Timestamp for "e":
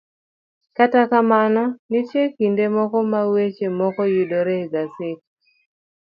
4.63-4.65